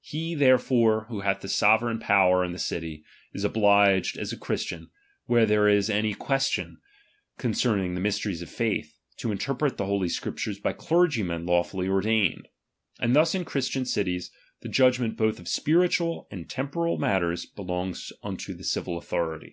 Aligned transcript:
He 0.00 0.34
therefore, 0.34 1.04
who 1.10 1.20
hath 1.20 1.42
the 1.42 1.48
sovereign 1.50 1.98
power 1.98 2.42
in 2.42 2.52
the 2.52 2.58
city, 2.58 3.04
is 3.34 3.44
obliged 3.44 4.16
as 4.16 4.32
a 4.32 4.36
Christian, 4.38 4.88
where 5.26 5.44
there 5.44 5.68
is 5.68 5.90
any 5.90 6.14
question 6.14 6.78
concerning 7.36 7.92
the 7.94 8.00
mysteries 8.00 8.40
of 8.40 8.48
faith, 8.48 8.96
to 9.18 9.30
in 9.30 9.36
terpret 9.36 9.76
the 9.76 9.84
Holy 9.84 10.08
Scriptures 10.08 10.58
by 10.58 10.72
clergymen 10.72 11.44
lawfully 11.44 11.86
ordained. 11.86 12.48
And 12.98 13.14
thus 13.14 13.34
in 13.34 13.44
Christian 13.44 13.84
cities, 13.84 14.30
the 14.62 14.70
judg 14.70 14.98
ment 15.00 15.18
both 15.18 15.38
of 15.38 15.48
spiritual 15.48 16.28
and 16.30 16.48
temporal 16.48 16.96
matters 16.96 17.44
be 17.44 17.62
longs 17.62 18.10
unto 18.22 18.54
the 18.54 18.64
civil 18.64 18.96
authority. 18.96 19.52